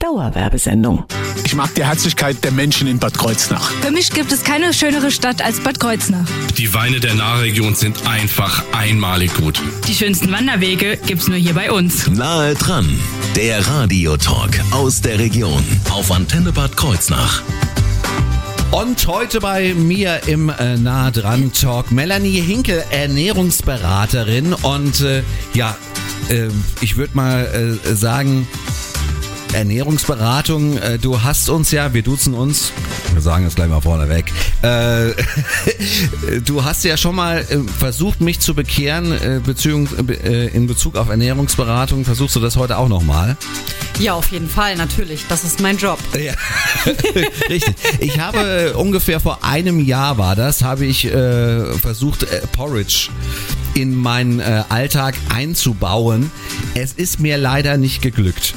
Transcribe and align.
Dauerwerbesendung. 0.00 1.04
Ich 1.44 1.54
mag 1.54 1.74
die 1.74 1.84
Herzlichkeit 1.84 2.42
der 2.42 2.52
Menschen 2.52 2.88
in 2.88 2.98
Bad 2.98 3.16
Kreuznach. 3.18 3.70
Für 3.82 3.90
mich 3.90 4.10
gibt 4.10 4.32
es 4.32 4.42
keine 4.42 4.72
schönere 4.72 5.10
Stadt 5.10 5.44
als 5.44 5.60
Bad 5.60 5.78
Kreuznach. 5.78 6.26
Die 6.56 6.72
Weine 6.72 7.00
der 7.00 7.14
Nahregion 7.14 7.74
sind 7.74 8.06
einfach 8.06 8.64
einmalig 8.72 9.34
gut. 9.34 9.60
Die 9.86 9.94
schönsten 9.94 10.32
Wanderwege 10.32 10.96
gibt's 10.96 11.28
nur 11.28 11.36
hier 11.36 11.52
bei 11.52 11.70
uns. 11.70 12.08
Nahe 12.08 12.54
dran, 12.54 12.88
der 13.36 13.66
Radiotalk 13.68 14.58
aus 14.72 15.02
der 15.02 15.18
Region 15.18 15.62
auf 15.90 16.10
Antenne 16.10 16.52
Bad 16.52 16.76
Kreuznach. 16.78 17.42
Und 18.70 19.06
heute 19.06 19.40
bei 19.40 19.74
mir 19.74 20.20
im 20.28 20.48
äh, 20.48 20.76
Nah 20.76 21.10
dran 21.10 21.52
Talk 21.52 21.90
Melanie 21.90 22.40
Hinkel, 22.40 22.84
Ernährungsberaterin 22.90 24.54
und 24.54 25.00
äh, 25.02 25.22
ja, 25.52 25.76
äh, 26.30 26.48
ich 26.80 26.96
würde 26.96 27.14
mal 27.14 27.78
äh, 27.84 27.94
sagen, 27.94 28.46
Ernährungsberatung, 29.52 30.78
äh, 30.78 30.98
du 30.98 31.22
hast 31.22 31.48
uns 31.48 31.70
ja, 31.70 31.92
wir 31.92 32.02
duzen 32.02 32.34
uns, 32.34 32.72
wir 33.12 33.20
sagen 33.20 33.44
es 33.46 33.54
gleich 33.54 33.68
mal 33.68 33.80
vorneweg, 33.80 34.32
äh, 34.62 35.10
du 36.44 36.64
hast 36.64 36.84
ja 36.84 36.96
schon 36.96 37.16
mal 37.16 37.38
äh, 37.38 37.58
versucht, 37.78 38.20
mich 38.20 38.40
zu 38.40 38.54
bekehren 38.54 39.12
äh, 39.12 40.46
in 40.48 40.66
Bezug 40.66 40.96
auf 40.96 41.08
Ernährungsberatung. 41.08 42.04
Versuchst 42.04 42.36
du 42.36 42.40
das 42.40 42.56
heute 42.56 42.78
auch 42.78 42.88
nochmal? 42.88 43.36
Ja, 43.98 44.14
auf 44.14 44.30
jeden 44.32 44.48
Fall, 44.48 44.76
natürlich. 44.76 45.26
Das 45.28 45.44
ist 45.44 45.60
mein 45.60 45.76
Job. 45.76 45.98
Ja, 46.20 46.34
richtig. 47.48 47.74
Ich 48.00 48.18
habe 48.18 48.74
ungefähr 48.76 49.20
vor 49.20 49.42
einem 49.42 49.80
Jahr 49.80 50.18
war 50.18 50.36
das, 50.36 50.62
habe 50.62 50.84
ich 50.84 51.06
äh, 51.06 51.72
versucht, 51.74 52.24
äh, 52.24 52.42
Porridge 52.52 53.08
in 53.74 53.94
meinen 53.94 54.40
äh, 54.40 54.64
Alltag 54.68 55.14
einzubauen. 55.34 56.30
Es 56.74 56.92
ist 56.92 57.20
mir 57.20 57.38
leider 57.38 57.78
nicht 57.78 58.02
geglückt. 58.02 58.54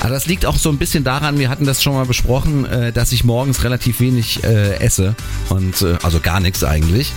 Aber 0.00 0.10
das 0.10 0.26
liegt 0.26 0.46
auch 0.46 0.56
so 0.56 0.70
ein 0.70 0.78
bisschen 0.78 1.04
daran, 1.04 1.38
wir 1.38 1.48
hatten 1.48 1.64
das 1.64 1.82
schon 1.82 1.94
mal 1.94 2.06
besprochen, 2.06 2.64
äh, 2.66 2.92
dass 2.92 3.12
ich 3.12 3.24
morgens 3.24 3.64
relativ 3.64 4.00
wenig 4.00 4.44
äh, 4.44 4.76
esse 4.78 5.14
und 5.48 5.82
äh, 5.82 5.96
also 6.02 6.20
gar 6.20 6.40
nichts 6.40 6.62
eigentlich. 6.62 7.12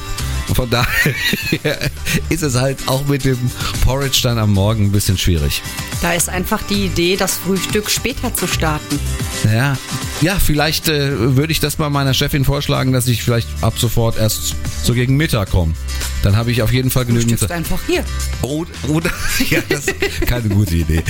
Und 0.48 0.56
von 0.56 0.70
daher 0.72 1.92
ist 2.30 2.42
es 2.42 2.56
halt 2.56 2.88
auch 2.88 3.06
mit 3.06 3.24
dem 3.26 3.38
Porridge 3.84 4.22
dann 4.24 4.38
am 4.38 4.52
Morgen 4.54 4.86
ein 4.86 4.92
bisschen 4.92 5.18
schwierig. 5.18 5.62
Da 6.02 6.14
ist 6.14 6.30
einfach 6.30 6.62
die 6.64 6.86
Idee, 6.86 7.16
das 7.16 7.38
Frühstück 7.38 7.90
später 7.90 8.34
zu 8.34 8.48
starten. 8.48 9.00
Ja, 9.54 9.78
ja 10.22 10.40
vielleicht 10.40 10.90
äh, 10.90 11.36
würde 11.36 11.52
ich 11.52 11.60
das 11.60 11.78
mal 11.78 11.90
meiner 11.90 12.14
Chefin 12.14 12.46
vorschlagen, 12.46 12.92
dass 12.92 13.08
ich 13.08 13.24
vielleicht 13.24 13.48
ab 13.62 13.78
sofort 13.78 14.18
erst 14.18 14.56
so 14.84 14.94
gegen 14.94 15.18
Mittag 15.18 15.52
komme. 15.52 15.74
Dann 16.24 16.36
habe 16.36 16.52
ich 16.52 16.62
auf 16.62 16.72
jeden 16.72 16.90
Fall 16.90 17.06
genügend 17.06 17.32
Frühstückst 17.32 17.52
einfach 17.52 17.80
hier. 17.88 18.04
Oder, 18.42 18.70
oder 18.88 19.12
ja, 19.50 19.60
das 19.70 19.86
ist 19.88 20.22
keine 20.28 20.50
gute 20.50 20.76
Idee. 20.76 21.04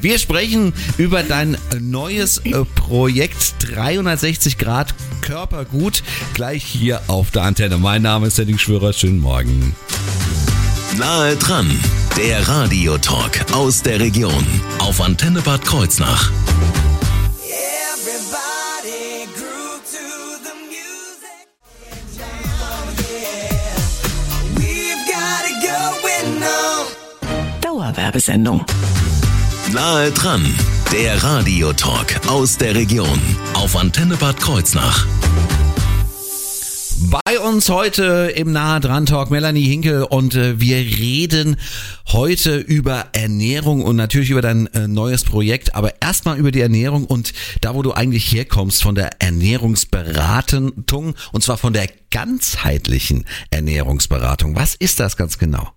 Wir 0.00 0.18
sprechen 0.18 0.72
über 0.96 1.22
dein 1.22 1.56
neues 1.80 2.38
äh, 2.38 2.64
Projekt 2.74 3.54
360 3.74 4.58
Grad 4.58 4.94
Körpergut 5.20 6.02
gleich 6.34 6.64
hier 6.64 7.02
auf 7.08 7.30
der 7.30 7.42
Antenne. 7.42 7.78
Mein 7.78 8.02
Name 8.02 8.26
ist 8.28 8.38
Henning 8.38 8.58
Schwörer. 8.58 8.92
Schönen 8.92 9.20
Morgen. 9.20 9.74
Nahe 10.98 11.34
dran, 11.36 11.70
der 12.16 12.46
Radiotalk 12.46 13.52
aus 13.52 13.82
der 13.82 13.98
Region 13.98 14.46
auf 14.78 15.00
Antenne 15.00 15.40
Bad 15.40 15.64
Kreuznach. 15.64 16.30
Dauerwerbesendung. 28.14 28.64
Nahe 29.72 30.10
dran, 30.12 30.42
der 30.92 31.20
Radiotalk 31.22 32.20
aus 32.28 32.56
der 32.56 32.74
Region 32.74 33.20
auf 33.54 33.76
Antenne 33.76 34.16
Bad 34.16 34.40
Kreuznach. 34.40 35.06
Bei 37.10 37.40
uns 37.40 37.68
heute 37.68 38.32
im 38.36 38.52
Nahe 38.52 38.78
dran 38.78 39.04
Talk 39.04 39.32
Melanie 39.32 39.64
Hinkel 39.64 40.04
und 40.04 40.36
äh, 40.36 40.60
wir 40.60 40.76
reden 40.76 41.56
heute 42.12 42.56
über 42.56 43.06
Ernährung 43.12 43.82
und 43.82 43.96
natürlich 43.96 44.30
über 44.30 44.42
dein 44.42 44.68
äh, 44.68 44.86
neues 44.86 45.24
Projekt, 45.24 45.74
aber 45.74 46.00
erstmal 46.00 46.38
über 46.38 46.52
die 46.52 46.60
Ernährung 46.60 47.06
und 47.06 47.32
da, 47.62 47.74
wo 47.74 47.82
du 47.82 47.92
eigentlich 47.92 48.32
herkommst 48.32 48.82
von 48.84 48.94
der 48.94 49.20
Ernährungsberatung 49.20 50.84
und 51.32 51.42
zwar 51.42 51.58
von 51.58 51.72
der 51.72 51.88
ganzheitlichen 52.12 53.24
Ernährungsberatung. 53.50 54.54
Was 54.54 54.76
ist 54.76 55.00
das 55.00 55.16
ganz 55.16 55.38
genau? 55.38 55.72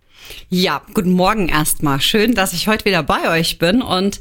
Ja, 0.49 0.81
guten 0.93 1.11
Morgen 1.11 1.49
erstmal. 1.49 2.01
Schön, 2.01 2.35
dass 2.35 2.53
ich 2.53 2.67
heute 2.67 2.85
wieder 2.85 3.03
bei 3.03 3.29
euch 3.29 3.57
bin 3.57 3.81
und 3.81 4.19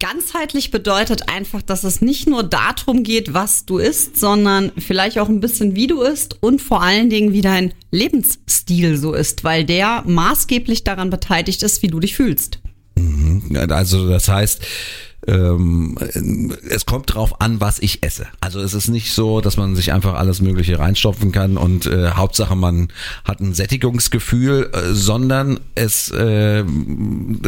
Ganzheitlich 0.00 0.70
bedeutet 0.70 1.28
einfach, 1.28 1.60
dass 1.60 1.82
es 1.82 2.00
nicht 2.00 2.28
nur 2.28 2.44
darum 2.44 3.02
geht, 3.02 3.34
was 3.34 3.66
du 3.66 3.78
isst, 3.78 4.16
sondern 4.16 4.70
vielleicht 4.78 5.18
auch 5.18 5.28
ein 5.28 5.40
bisschen, 5.40 5.74
wie 5.74 5.88
du 5.88 6.02
isst 6.02 6.40
und 6.40 6.62
vor 6.62 6.82
allen 6.84 7.10
Dingen, 7.10 7.32
wie 7.32 7.40
dein 7.40 7.74
Lebensstil 7.90 8.96
so 8.96 9.12
ist, 9.12 9.42
weil 9.42 9.64
der 9.64 10.04
maßgeblich 10.06 10.84
daran 10.84 11.10
beteiligt 11.10 11.64
ist, 11.64 11.82
wie 11.82 11.88
du 11.88 11.98
dich 11.98 12.14
fühlst. 12.14 12.60
Also 13.68 14.08
das 14.08 14.28
heißt, 14.28 14.64
ähm, 15.28 15.96
es 16.68 16.86
kommt 16.86 17.14
drauf 17.14 17.40
an, 17.40 17.60
was 17.60 17.78
ich 17.78 18.02
esse. 18.02 18.26
Also 18.40 18.60
es 18.60 18.72
ist 18.72 18.88
nicht 18.88 19.12
so, 19.12 19.40
dass 19.40 19.56
man 19.56 19.76
sich 19.76 19.92
einfach 19.92 20.14
alles 20.14 20.40
Mögliche 20.40 20.78
reinstopfen 20.78 21.32
kann 21.32 21.56
und 21.58 21.86
äh, 21.86 22.12
Hauptsache 22.12 22.56
man 22.56 22.88
hat 23.24 23.40
ein 23.40 23.52
Sättigungsgefühl, 23.52 24.70
äh, 24.72 24.94
sondern 24.94 25.60
es, 25.74 26.10
äh, 26.10 26.64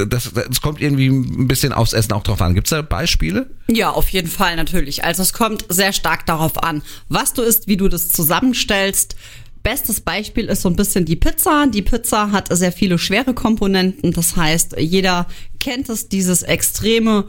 das, 0.06 0.32
es 0.50 0.60
kommt 0.60 0.80
irgendwie 0.80 1.08
ein 1.08 1.48
bisschen 1.48 1.72
aufs 1.72 1.94
Essen 1.94 2.12
auch 2.12 2.22
drauf 2.22 2.42
an. 2.42 2.54
Gibt 2.54 2.66
es 2.66 2.70
da 2.70 2.82
Beispiele? 2.82 3.48
Ja, 3.68 3.90
auf 3.90 4.08
jeden 4.10 4.28
Fall 4.28 4.56
natürlich. 4.56 5.04
Also 5.04 5.22
es 5.22 5.32
kommt 5.32 5.64
sehr 5.68 5.92
stark 5.92 6.26
darauf 6.26 6.62
an, 6.62 6.82
was 7.08 7.32
du 7.32 7.42
isst, 7.42 7.66
wie 7.66 7.78
du 7.78 7.88
das 7.88 8.10
zusammenstellst. 8.10 9.16
Bestes 9.62 10.00
Beispiel 10.00 10.46
ist 10.46 10.62
so 10.62 10.68
ein 10.70 10.76
bisschen 10.76 11.04
die 11.04 11.16
Pizza. 11.16 11.66
Die 11.66 11.82
Pizza 11.82 12.32
hat 12.32 12.48
sehr 12.54 12.72
viele 12.72 12.98
schwere 12.98 13.34
Komponenten. 13.34 14.12
Das 14.12 14.36
heißt, 14.36 14.76
jeder 14.78 15.26
kennt 15.58 15.88
es, 15.90 16.08
dieses 16.08 16.42
extreme 16.42 17.26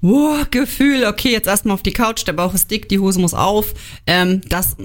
wow, 0.00 0.46
Gefühl, 0.50 1.04
okay, 1.04 1.30
jetzt 1.30 1.46
erstmal 1.46 1.74
auf 1.74 1.82
die 1.82 1.92
Couch, 1.92 2.26
der 2.26 2.32
Bauch 2.32 2.54
ist 2.54 2.70
dick, 2.70 2.88
die 2.88 2.98
Hose 2.98 3.20
muss 3.20 3.34
auf. 3.34 3.74
Ähm, 4.06 4.40
das 4.48 4.76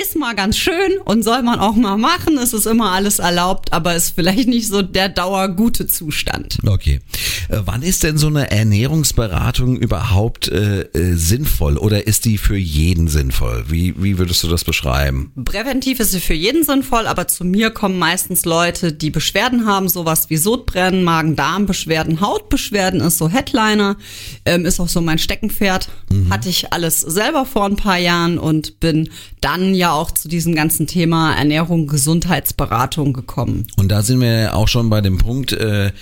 ist 0.00 0.16
mal 0.16 0.34
ganz 0.34 0.58
schön 0.58 0.98
und 1.04 1.22
soll 1.22 1.42
man 1.42 1.60
auch 1.60 1.76
mal 1.76 1.96
machen. 1.96 2.36
Es 2.38 2.52
ist 2.52 2.66
immer 2.66 2.92
alles 2.92 3.18
erlaubt, 3.20 3.72
aber 3.72 3.94
ist 3.94 4.14
vielleicht 4.14 4.48
nicht 4.48 4.66
so 4.66 4.82
der 4.82 5.08
dauergute 5.08 5.86
Zustand. 5.86 6.58
Okay. 6.66 7.00
Äh, 7.48 7.60
wann 7.64 7.82
ist 7.82 8.02
denn 8.02 8.18
so 8.18 8.26
eine 8.26 8.50
Ernährungsberatung 8.50 9.76
überhaupt 9.76 10.48
äh, 10.48 10.82
äh, 10.82 11.14
sinnvoll 11.14 11.76
oder 11.78 12.06
ist 12.06 12.24
die 12.24 12.38
für 12.38 12.56
jeden 12.56 13.08
sinnvoll? 13.08 13.64
Wie, 13.68 13.94
wie 14.02 14.18
würdest 14.18 14.42
du 14.42 14.48
das 14.48 14.64
beschreiben? 14.64 15.32
Präventiv 15.44 16.00
ist 16.00 16.12
sie 16.12 16.20
für 16.20 16.34
jeden 16.34 16.64
sinnvoll, 16.64 17.06
aber 17.06 17.28
zu 17.28 17.44
mir 17.44 17.70
kommen 17.70 17.98
meistens 17.98 18.44
Leute, 18.44 18.92
die 18.92 19.10
Beschwerden 19.10 19.66
haben, 19.66 19.88
sowas 19.88 20.28
wie 20.30 20.36
Sodbrennen, 20.36 21.04
Magen-Darm-Beschwerden, 21.04 22.20
Hautbeschwerden 22.20 23.00
ist 23.00 23.18
so 23.18 23.28
Headliner, 23.28 23.96
ähm, 24.44 24.64
ist 24.64 24.80
auch 24.80 24.88
so 24.88 25.00
mein 25.00 25.18
Steckenpferd. 25.18 25.88
Hatte 26.30 26.48
ich 26.48 26.72
alles 26.72 27.00
selber 27.00 27.44
vor 27.44 27.66
ein 27.66 27.74
paar 27.74 27.98
Jahren 27.98 28.38
und 28.38 28.78
bin 28.78 29.10
dann 29.40 29.74
ja 29.74 29.83
auch 29.92 30.10
zu 30.10 30.28
diesem 30.28 30.54
ganzen 30.54 30.86
Thema 30.86 31.34
Ernährung, 31.34 31.86
Gesundheitsberatung 31.86 33.12
gekommen. 33.12 33.66
Und 33.76 33.88
da 33.88 34.02
sind 34.02 34.20
wir 34.20 34.54
auch 34.54 34.68
schon 34.68 34.90
bei 34.90 35.00
dem 35.00 35.18
Punkt, 35.18 35.52
äh, 35.52 35.92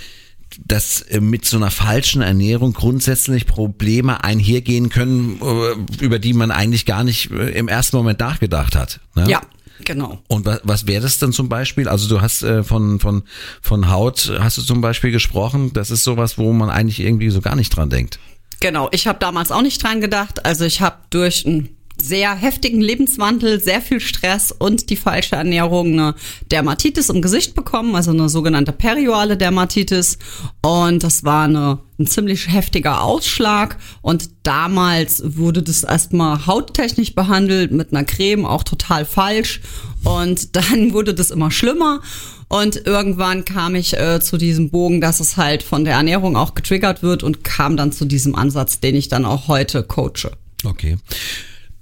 dass 0.66 1.03
äh, 1.03 1.20
mit 1.20 1.44
so 1.44 1.56
einer 1.56 1.70
falschen 1.70 2.22
Ernährung 2.22 2.72
grundsätzlich 2.72 3.47
Probleme 3.47 4.25
einhergehen 4.25 4.88
können, 4.88 5.41
äh, 5.41 6.04
über 6.04 6.19
die 6.19 6.32
man 6.32 6.50
eigentlich 6.50 6.87
gar 6.87 7.04
nicht 7.04 7.31
im 7.31 7.69
ersten 7.69 7.97
Moment 7.97 8.21
nachgedacht 8.21 8.76
hat. 8.76 9.00
Ne? 9.15 9.26
Ja, 9.28 9.41
genau. 9.84 10.19
Und 10.28 10.47
was, 10.47 10.60
was 10.65 10.87
wäre 10.87 11.03
das 11.03 11.19
denn 11.19 11.32
zum 11.32 11.48
Beispiel? 11.48 11.88
Also 11.88 12.09
du 12.09 12.21
hast 12.21 12.42
äh, 12.42 12.62
von, 12.62 13.00
von, 13.00 13.22
von 13.60 13.91
Haut, 13.91 14.32
hast 14.38 14.59
du 14.59 14.62
zum 14.62 14.81
Beispiel 14.81 15.10
gesprochen, 15.10 15.72
das 15.72 15.91
ist 15.91 16.04
sowas, 16.04 16.38
wo 16.38 16.53
man 16.53 16.71
eigentlich 16.71 17.00
irgendwie 17.00 17.31
so 17.31 17.41
gar 17.41 17.56
nicht 17.56 17.75
dran 17.75 17.91
denkt. 17.91 18.19
Genau, 18.60 18.88
ich 18.92 19.09
habe 19.09 19.19
damals 19.19 19.50
auch 19.50 19.62
nicht 19.62 19.82
dran 19.82 20.00
gedacht. 20.00 20.47
Also 20.47 20.65
ich 20.65 20.80
habe 20.80 20.97
durch 21.10 21.45
einen 21.47 21.71
sehr 22.00 22.34
heftigen 22.34 22.80
Lebenswandel, 22.80 23.60
sehr 23.60 23.80
viel 23.80 24.00
Stress 24.00 24.53
und 24.53 24.91
die 24.91 24.97
falsche 24.97 25.36
Ernährung 25.36 25.92
eine 25.92 26.15
Dermatitis 26.50 27.09
im 27.09 27.22
Gesicht 27.22 27.54
bekommen, 27.54 27.94
also 27.94 28.10
eine 28.10 28.28
sogenannte 28.28 28.72
perioale 28.72 29.36
Dermatitis. 29.36 30.18
Und 30.62 31.03
das 31.03 31.24
war 31.24 31.44
eine, 31.44 31.78
ein 31.98 32.06
ziemlich 32.06 32.48
heftiger 32.48 33.03
Ausschlag. 33.03 33.78
Und 34.00 34.30
damals 34.42 35.22
wurde 35.24 35.62
das 35.62 35.84
erstmal 35.84 36.47
hauttechnisch 36.47 37.15
behandelt 37.15 37.72
mit 37.72 37.92
einer 37.92 38.04
Creme, 38.04 38.47
auch 38.47 38.65
total 38.65 39.04
falsch. 39.04 39.60
Und 40.04 40.56
dann 40.56 40.92
wurde 40.92 41.15
das 41.15 41.30
immer 41.30 41.50
schlimmer. 41.50 42.00
Und 42.48 42.86
irgendwann 42.86 43.47
kam 43.47 43.74
ich 43.74 43.97
äh, 43.97 44.21
zu 44.21 44.36
diesem 44.36 44.68
Bogen, 44.71 45.00
dass 45.00 45.21
es 45.21 45.38
halt 45.38 45.62
von 45.62 45.84
der 45.84 45.95
Ernährung 45.95 46.36
auch 46.36 46.54
getriggert 46.54 47.03
wird 47.03 47.22
und 47.22 47.45
kam 47.45 47.78
dann 47.78 47.92
zu 47.92 48.04
diesem 48.04 48.34
Ansatz, 48.34 48.78
den 48.78 48.95
ich 48.95 49.09
dann 49.09 49.24
auch 49.24 49.48
heute 49.48 49.83
coache. 49.83 50.33
Okay. 50.62 50.98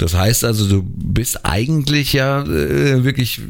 Das 0.01 0.15
heißt 0.15 0.45
also, 0.45 0.67
du 0.67 0.83
bist 0.83 1.45
eigentlich 1.45 2.15
ja 2.15 2.41
äh, 2.41 3.05
wirklich 3.05 3.43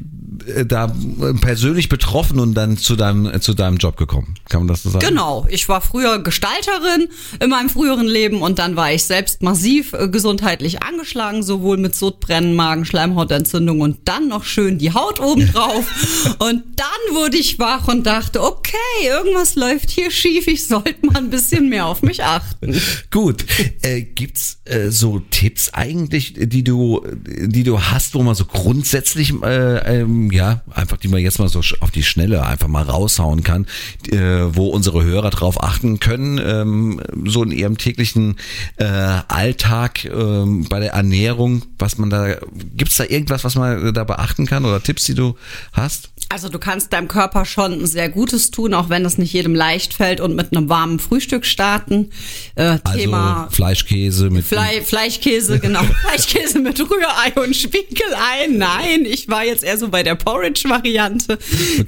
äh, 0.46 0.66
da 0.66 0.92
persönlich 1.40 1.88
betroffen 1.88 2.40
und 2.40 2.54
dann 2.54 2.76
zu 2.76 2.96
deinem, 2.96 3.40
zu 3.40 3.54
deinem 3.54 3.76
Job 3.76 3.96
gekommen. 3.96 4.34
Kann 4.48 4.62
man 4.62 4.68
das 4.68 4.82
so 4.82 4.90
sagen? 4.90 5.06
Genau, 5.06 5.46
ich 5.48 5.68
war 5.68 5.80
früher 5.80 6.20
Gestalterin 6.20 7.06
in 7.40 7.50
meinem 7.50 7.68
früheren 7.68 8.08
Leben 8.08 8.42
und 8.42 8.58
dann 8.58 8.74
war 8.74 8.92
ich 8.92 9.04
selbst 9.04 9.42
massiv 9.42 9.92
äh, 9.92 10.08
gesundheitlich 10.08 10.82
angeschlagen, 10.82 11.44
sowohl 11.44 11.76
mit 11.76 11.94
Sodbrennen, 11.94 12.56
Magen, 12.56 12.84
Schleimhautentzündung 12.84 13.80
und 13.80 13.98
dann 14.06 14.26
noch 14.26 14.42
schön 14.42 14.78
die 14.78 14.92
Haut 14.92 15.20
obendrauf. 15.20 15.86
und 16.40 16.64
dann 16.74 17.14
wurde 17.14 17.36
ich 17.36 17.60
wach 17.60 17.86
und 17.86 18.06
dachte, 18.06 18.42
okay, 18.42 18.76
irgendwas 19.04 19.54
läuft 19.54 19.90
hier 19.90 20.10
schief, 20.10 20.48
ich 20.48 20.66
sollte 20.66 21.06
mal 21.06 21.18
ein 21.18 21.30
bisschen 21.30 21.68
mehr 21.68 21.86
auf 21.86 22.02
mich 22.02 22.24
achten. 22.24 22.80
Gut. 23.12 23.44
Äh, 23.82 24.02
gibt's 24.02 24.60
äh, 24.64 24.90
so 24.90 25.20
Tipps 25.30 25.72
eigentlich, 25.74 26.34
die 26.46 26.64
du, 26.64 27.04
die 27.24 27.62
du 27.62 27.80
hast, 27.80 28.14
wo 28.14 28.22
man 28.22 28.34
so 28.34 28.44
grundsätzlich, 28.44 29.32
äh, 29.42 30.00
ähm, 30.00 30.30
ja, 30.30 30.62
einfach 30.70 30.96
die 30.96 31.08
man 31.08 31.20
jetzt 31.20 31.38
mal 31.38 31.48
so 31.48 31.60
auf 31.80 31.90
die 31.90 32.02
Schnelle 32.02 32.46
einfach 32.46 32.68
mal 32.68 32.82
raushauen 32.82 33.42
kann, 33.42 33.66
äh, 34.10 34.18
wo 34.18 34.68
unsere 34.68 35.04
Hörer 35.04 35.30
drauf 35.30 35.62
achten 35.62 36.00
können, 36.00 36.40
ähm, 36.42 37.00
so 37.26 37.42
in 37.42 37.52
ihrem 37.52 37.78
täglichen 37.78 38.36
äh, 38.76 38.84
Alltag 38.84 40.04
ähm, 40.04 40.66
bei 40.68 40.80
der 40.80 40.92
Ernährung, 40.92 41.62
was 41.78 41.98
man 41.98 42.10
da, 42.10 42.36
gibt's 42.76 42.96
da 42.96 43.04
irgendwas, 43.04 43.44
was 43.44 43.54
man 43.56 43.92
da 43.92 44.04
beachten 44.04 44.46
kann 44.46 44.64
oder 44.64 44.82
Tipps, 44.82 45.04
die 45.04 45.14
du 45.14 45.36
hast? 45.72 46.10
Also 46.32 46.48
du 46.48 46.60
kannst 46.60 46.92
deinem 46.92 47.08
Körper 47.08 47.44
schon 47.44 47.72
ein 47.72 47.86
sehr 47.86 48.08
Gutes 48.08 48.52
tun, 48.52 48.72
auch 48.72 48.88
wenn 48.88 49.04
es 49.04 49.18
nicht 49.18 49.32
jedem 49.32 49.52
leicht 49.52 49.94
fällt 49.94 50.20
und 50.20 50.36
mit 50.36 50.56
einem 50.56 50.68
warmen 50.68 51.00
Frühstück 51.00 51.44
starten. 51.44 52.10
Äh, 52.54 52.78
Also 52.84 52.98
Thema 52.98 53.48
Fleischkäse 53.50 54.30
mit 54.30 54.44
Fle 54.44 54.80
Fleischkäse, 54.84 55.58
genau. 55.58 55.82
Fleischkäse 56.06 56.60
mit 56.60 56.78
Rührei 56.78 57.32
und 57.44 57.56
Spiegelei. 57.56 58.46
Nein, 58.48 59.06
ich 59.06 59.28
war 59.28 59.44
jetzt 59.44 59.64
eher 59.64 59.76
so 59.76 59.88
bei 59.88 60.04
der 60.04 60.14
Porridge-Variante, 60.14 61.36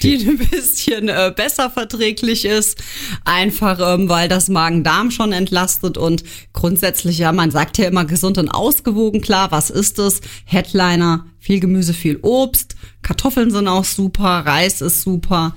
die 0.02 0.16
ein 0.16 0.38
bisschen 0.38 1.08
äh, 1.08 1.32
besser 1.34 1.70
verträglich 1.70 2.44
ist. 2.44 2.82
Einfach, 3.24 3.94
ähm, 3.94 4.08
weil 4.08 4.28
das 4.28 4.48
Magen-Darm 4.48 5.12
schon 5.12 5.30
entlastet 5.30 5.96
und 5.96 6.24
grundsätzlich, 6.52 7.18
ja, 7.18 7.30
man 7.30 7.52
sagt 7.52 7.78
ja 7.78 7.86
immer 7.86 8.06
gesund 8.06 8.38
und 8.38 8.48
ausgewogen. 8.48 9.20
Klar, 9.20 9.52
was 9.52 9.70
ist 9.70 10.00
es? 10.00 10.20
Headliner, 10.46 11.26
viel 11.42 11.60
Gemüse, 11.60 11.92
viel 11.92 12.18
Obst. 12.22 12.76
Kartoffeln 13.02 13.50
sind 13.50 13.66
auch 13.68 13.84
super, 13.84 14.46
Reis 14.46 14.80
ist 14.80 15.02
super. 15.02 15.54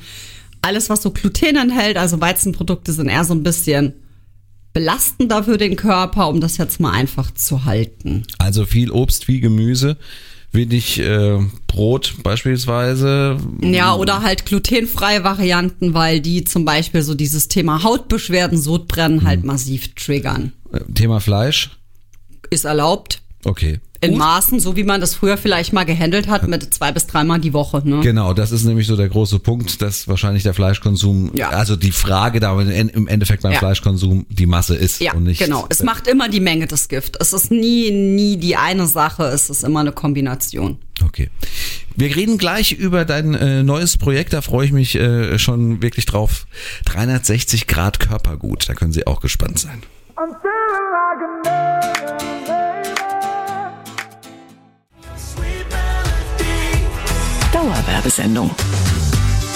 Alles, 0.61 0.89
was 0.89 1.03
so 1.03 1.11
Gluten 1.11 1.55
enthält, 1.55 1.95
also 1.95 2.19
Weizenprodukte, 2.19 2.91
sind 2.91 3.07
eher 3.07 3.23
so 3.23 3.35
ein 3.35 3.43
bisschen 3.43 3.93
belastender 4.73 5.43
für 5.43 5.57
den 5.57 5.75
Körper, 5.75 6.27
um 6.27 6.41
das 6.41 6.57
jetzt 6.57 6.79
mal 6.79 6.91
einfach 6.91 7.31
zu 7.31 7.65
halten. 7.65 8.23
Also 8.39 8.65
viel 8.65 8.89
Obst, 8.89 9.25
viel 9.25 9.39
Gemüse, 9.39 9.97
wenig 10.51 10.99
äh, 10.99 11.37
Brot 11.67 12.15
beispielsweise. 12.23 13.37
Ja, 13.61 13.93
oder 13.93 14.23
halt 14.23 14.47
glutenfreie 14.47 15.23
Varianten, 15.23 15.93
weil 15.93 16.19
die 16.19 16.43
zum 16.45 16.65
Beispiel 16.65 17.03
so 17.03 17.13
dieses 17.13 17.47
Thema 17.47 17.83
Hautbeschwerden, 17.83 18.57
Sodbrennen 18.57 19.23
halt 19.23 19.43
massiv 19.43 19.93
triggern. 19.93 20.51
Thema 20.95 21.19
Fleisch. 21.19 21.69
Ist 22.49 22.65
erlaubt. 22.65 23.21
Okay. 23.45 23.79
In 24.01 24.17
Maßen, 24.17 24.59
so 24.59 24.75
wie 24.75 24.83
man 24.83 25.01
das 25.01 25.15
früher 25.15 25.37
vielleicht 25.37 25.71
mal 25.73 25.83
gehandelt 25.83 26.27
hat, 26.27 26.47
mit 26.47 26.71
zwei 26.73 26.91
bis 26.91 27.07
dreimal 27.07 27.39
die 27.39 27.53
Woche. 27.53 27.81
Ne? 27.87 28.01
Genau, 28.01 28.33
das 28.33 28.51
ist 28.51 28.63
nämlich 28.63 28.85
so 28.85 28.95
der 28.95 29.07
große 29.07 29.39
Punkt, 29.39 29.81
dass 29.81 30.07
wahrscheinlich 30.07 30.43
der 30.43 30.53
Fleischkonsum, 30.53 31.31
Ja. 31.33 31.49
also 31.49 31.75
die 31.75 31.91
Frage 31.91 32.39
da 32.39 32.59
im 32.59 33.07
Endeffekt 33.07 33.41
beim 33.43 33.53
Ja. 33.53 33.59
Fleischkonsum 33.59 34.25
die 34.29 34.45
Masse 34.45 34.75
ist 34.75 34.99
Ja, 35.01 35.13
und 35.13 35.23
nicht. 35.23 35.39
genau. 35.39 35.65
Es 35.69 35.81
macht 35.81 36.07
immer 36.07 36.27
die 36.29 36.39
Menge 36.39 36.67
das 36.67 36.87
Gift. 36.87 37.17
Es 37.19 37.33
ist 37.33 37.49
nie, 37.51 37.89
nie 37.89 38.37
die 38.37 38.57
eine 38.57 38.85
Sache, 38.85 39.23
es 39.25 39.49
ist 39.49 39.63
immer 39.63 39.79
eine 39.79 39.91
Kombination. 39.91 40.77
Okay. 41.03 41.29
Wir 41.95 42.15
reden 42.15 42.37
gleich 42.37 42.73
über 42.73 43.05
dein 43.05 43.33
äh, 43.33 43.63
neues 43.63 43.97
Projekt, 43.97 44.33
da 44.33 44.41
freue 44.41 44.65
ich 44.65 44.71
mich 44.71 44.95
äh, 44.95 45.39
schon 45.39 45.81
wirklich 45.81 46.05
drauf. 46.05 46.45
360 46.85 47.65
Grad 47.67 47.99
Körpergut, 47.99 48.67
da 48.69 48.73
können 48.73 48.91
Sie 48.91 49.07
auch 49.07 49.21
gespannt 49.21 49.57
sein. 49.59 49.81
Dauerwerbesendung. 57.55 58.51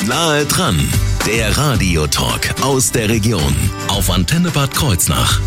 Nahe 0.08 0.46
dran, 0.46 0.80
der 1.28 1.58
Radiotalk 1.58 2.56
aus 2.62 2.94
der 2.94 3.10
Region 3.10 3.54
auf 3.90 4.10
Antenne 4.10 4.52
Bad 4.52 4.74
Kreuznach. 4.74 5.42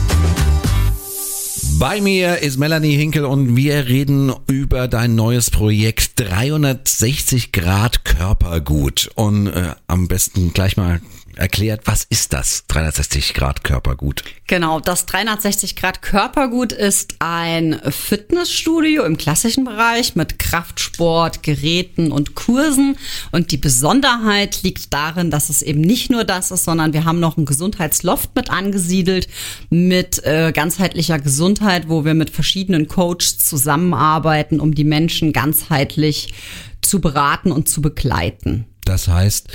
Bei 1.78 2.02
mir 2.02 2.40
ist 2.40 2.58
Melanie 2.58 2.94
Hinkel 2.94 3.24
und 3.24 3.56
wir 3.56 3.88
reden 3.88 4.34
über 4.48 4.86
dein 4.86 5.14
neues 5.14 5.50
Projekt 5.50 6.20
360 6.20 7.52
Grad 7.52 8.04
Körpergut. 8.04 9.10
Und 9.14 9.46
äh, 9.46 9.74
am 9.86 10.06
besten 10.06 10.52
gleich 10.52 10.76
mal 10.76 11.00
erklärt, 11.36 11.82
was 11.84 12.04
ist 12.04 12.32
das 12.32 12.66
360 12.68 13.34
Grad 13.34 13.64
Körpergut? 13.64 14.24
Genau, 14.46 14.80
das 14.80 15.06
360 15.06 15.76
Grad 15.76 16.02
Körpergut 16.02 16.72
ist 16.72 17.16
ein 17.20 17.80
Fitnessstudio 17.88 19.04
im 19.04 19.16
klassischen 19.16 19.64
Bereich 19.64 20.14
mit 20.16 20.38
Kraftsport, 20.38 21.42
Geräten 21.42 22.12
und 22.12 22.34
Kursen. 22.34 22.96
Und 23.30 23.50
die 23.50 23.56
Besonderheit 23.56 24.62
liegt 24.62 24.92
darin, 24.92 25.30
dass 25.30 25.48
es 25.48 25.62
eben 25.62 25.80
nicht 25.80 26.10
nur 26.10 26.24
das 26.24 26.50
ist, 26.50 26.64
sondern 26.64 26.92
wir 26.92 27.04
haben 27.04 27.20
noch 27.20 27.36
ein 27.36 27.46
Gesundheitsloft 27.46 28.34
mit 28.34 28.50
angesiedelt 28.50 29.28
mit 29.70 30.24
äh, 30.24 30.52
ganzheitlicher 30.52 31.18
Gesundheit, 31.18 31.88
wo 31.88 32.04
wir 32.04 32.14
mit 32.14 32.30
verschiedenen 32.30 32.88
Coaches 32.88 33.38
zusammenarbeiten, 33.38 34.60
um 34.60 34.74
die 34.74 34.84
Menschen 34.84 35.32
ganzheitlich 35.32 36.34
zu 36.82 37.00
beraten 37.00 37.52
und 37.52 37.68
zu 37.68 37.80
begleiten. 37.80 38.66
Das 38.84 39.08
heißt, 39.08 39.48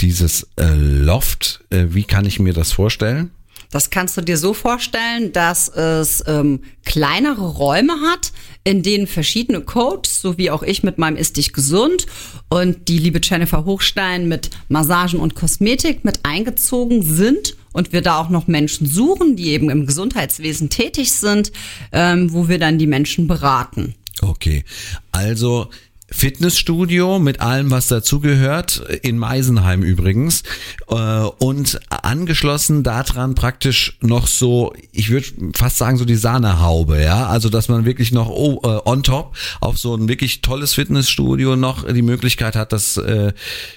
dieses 0.00 0.48
äh, 0.56 0.74
Loft, 0.74 1.64
äh, 1.70 1.86
wie 1.90 2.04
kann 2.04 2.24
ich 2.24 2.38
mir 2.38 2.54
das 2.54 2.72
vorstellen? 2.72 3.30
Das 3.70 3.90
kannst 3.90 4.16
du 4.16 4.20
dir 4.20 4.36
so 4.36 4.52
vorstellen, 4.52 5.32
dass 5.32 5.68
es 5.68 6.24
ähm, 6.26 6.60
kleinere 6.84 7.46
Räume 7.50 7.92
hat, 8.00 8.32
in 8.64 8.82
denen 8.82 9.06
verschiedene 9.06 9.60
Coaches, 9.60 10.20
so 10.20 10.38
wie 10.38 10.50
auch 10.50 10.64
ich 10.64 10.82
mit 10.82 10.98
meinem 10.98 11.16
Ist 11.16 11.36
dich 11.36 11.52
gesund 11.52 12.06
und 12.48 12.88
die 12.88 12.98
liebe 12.98 13.20
Jennifer 13.22 13.64
Hochstein 13.64 14.26
mit 14.26 14.50
Massagen 14.68 15.20
und 15.20 15.36
Kosmetik 15.36 16.04
mit 16.04 16.20
eingezogen 16.24 17.02
sind 17.02 17.54
und 17.72 17.92
wir 17.92 18.02
da 18.02 18.18
auch 18.18 18.28
noch 18.28 18.48
Menschen 18.48 18.88
suchen, 18.88 19.36
die 19.36 19.50
eben 19.50 19.70
im 19.70 19.86
Gesundheitswesen 19.86 20.68
tätig 20.68 21.12
sind, 21.12 21.52
ähm, 21.92 22.32
wo 22.32 22.48
wir 22.48 22.58
dann 22.58 22.78
die 22.78 22.88
Menschen 22.88 23.28
beraten. 23.28 23.94
Okay, 24.20 24.64
also 25.12 25.70
Fitnessstudio 26.10 27.18
mit 27.18 27.40
allem, 27.40 27.70
was 27.70 27.88
dazugehört, 27.88 28.82
in 29.02 29.18
Meisenheim 29.18 29.82
übrigens. 29.82 30.42
Äh, 30.88 30.94
Und 30.94 31.80
angeschlossen 31.88 32.82
daran 32.82 33.34
praktisch 33.34 33.96
noch 34.00 34.26
so, 34.26 34.72
ich 34.92 35.10
würde 35.10 35.26
fast 35.54 35.78
sagen, 35.78 35.96
so 35.96 36.04
die 36.04 36.16
Sahnehaube, 36.16 37.00
ja. 37.02 37.26
Also, 37.26 37.48
dass 37.48 37.68
man 37.68 37.84
wirklich 37.84 38.12
noch 38.12 38.28
oh, 38.28 38.60
äh, 38.64 38.88
on 38.88 39.02
top 39.02 39.36
auf 39.60 39.78
so 39.78 39.94
ein 39.94 40.08
wirklich 40.08 40.42
tolles 40.42 40.74
Fitnessstudio 40.74 41.56
noch 41.56 41.86
die 41.86 42.02
Möglichkeit 42.02 42.56
hat, 42.56 42.72
dass 42.72 42.96
äh, 42.96 43.32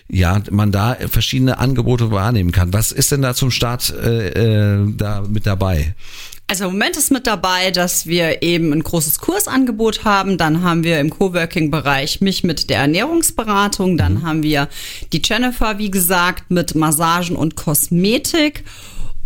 ja 0.09 0.41
man 0.51 0.71
da 0.71 0.97
verschiedene 1.09 1.59
Angebote 1.59 2.11
wahrnehmen 2.11 2.51
kann. 2.51 2.73
Was 2.73 2.91
ist 2.91 3.11
denn 3.11 3.21
da 3.21 3.33
zum 3.33 3.51
Start 3.51 3.91
äh, 3.91 4.77
da 4.97 5.23
mit 5.27 5.45
dabei? 5.45 5.95
Also 6.53 6.65
im 6.65 6.73
Moment 6.73 6.97
ist 6.97 7.09
mit 7.09 7.25
dabei, 7.25 7.71
dass 7.71 8.05
wir 8.05 8.43
eben 8.43 8.73
ein 8.73 8.83
großes 8.83 9.17
Kursangebot 9.17 10.03
haben. 10.05 10.37
Dann 10.37 10.61
haben 10.61 10.83
wir 10.83 10.99
im 10.99 11.09
Coworking-Bereich 11.09 12.21
mich 12.21 12.43
mit 12.43 12.69
der 12.69 12.77
Ernährungsberatung. 12.77 13.97
Dann 13.97 14.21
haben 14.21 14.43
wir 14.43 14.69
die 15.11 15.21
Jennifer, 15.25 15.79
wie 15.79 15.89
gesagt, 15.89 16.51
mit 16.51 16.75
Massagen 16.75 17.35
und 17.35 17.55
Kosmetik. 17.55 18.65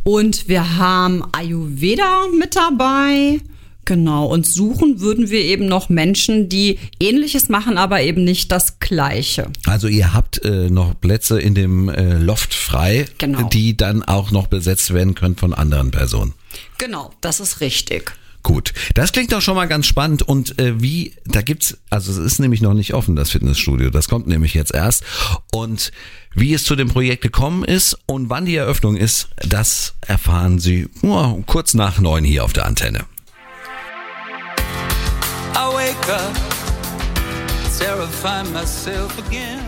Und 0.06 0.48
wir 0.48 0.78
haben 0.78 1.22
Ayurveda 1.34 2.28
mit 2.40 2.56
dabei. 2.56 3.42
Genau, 3.84 4.28
und 4.28 4.46
suchen 4.46 5.02
würden 5.02 5.30
wir 5.30 5.42
eben 5.42 5.66
noch 5.66 5.90
Menschen, 5.90 6.48
die 6.48 6.80
ähnliches 7.02 7.50
machen, 7.50 7.78
aber 7.78 8.02
eben 8.04 8.24
nicht 8.24 8.54
das 8.54 8.80
Gleiche. 8.80 9.48
Also 9.66 9.90
ihr 9.90 10.14
habt 10.14 10.46
äh, 10.46 10.70
noch 10.70 10.98
Plätze 11.02 11.42
in 11.42 11.56
dem 11.56 11.90
äh, 11.90 12.18
Loft 12.20 12.54
frei, 12.54 13.06
Genau. 13.18 13.50
die 13.50 13.76
dann 13.76 14.02
auch 14.04 14.32
noch 14.32 14.48
besetzt 14.48 14.94
werden 14.94 15.14
können 15.14 15.36
von 15.36 15.54
anderen 15.54 15.92
Personen. 15.92 16.34
Genau, 16.78 17.14
das 17.22 17.40
ist 17.40 17.62
richtig. 17.62 18.14
Gut, 18.44 18.74
das 18.94 19.12
klingt 19.12 19.34
doch 19.34 19.42
schon 19.42 19.56
mal 19.56 19.68
ganz 19.68 19.88
spannend 19.88 20.22
und 20.22 20.58
äh, 20.58 20.82
wie, 20.82 21.14
da 21.26 21.42
gibt's, 21.42 21.78
also 21.90 22.12
es 22.12 22.18
ist 22.18 22.40
nämlich 22.40 22.62
noch 22.62 22.74
nicht 22.74 22.94
offen, 22.94 23.18
das 23.18 23.32
Fitnessstudio, 23.32 23.90
das 23.90 24.08
kommt 24.08 24.28
nämlich 24.28 24.54
jetzt 24.54 24.74
erst 24.74 25.04
und 25.52 25.92
wie 26.34 26.54
es 26.54 26.64
zu 26.64 26.78
dem 26.78 26.88
Projekt 26.88 27.24
gekommen 27.24 27.66
ist 27.66 27.98
und 28.06 28.30
wann 28.30 28.46
die 28.46 28.56
Eröffnung 28.56 28.96
ist, 28.96 29.28
das 29.38 29.96
erfahren 30.00 30.60
Sie 30.60 30.88
oh, 31.02 31.44
kurz 31.46 31.74
nach 31.74 32.00
neun 32.00 32.24
hier 32.24 32.46
auf 32.46 32.54
der 32.54 32.66
Antenne. 32.66 33.06
I 35.54 35.68
wake 35.74 36.10
up, 36.10 36.34
terrify 37.78 38.44
myself 38.54 39.12
again. 39.28 39.67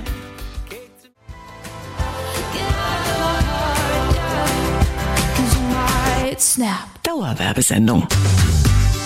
Snap. 6.38 7.01
Dauerwerbesendung. 7.03 8.07